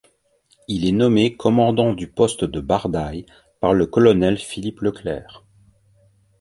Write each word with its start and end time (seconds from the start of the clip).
Il 0.67 0.87
est 0.87 0.93
nommé 0.93 1.37
commandant 1.37 1.93
du 1.93 2.07
Poste 2.07 2.43
de 2.43 2.59
Bardaï 2.59 3.27
par 3.59 3.75
le 3.75 3.85
colonel 3.85 4.39
Philippe 4.39 4.79
Leclerc. 4.79 5.43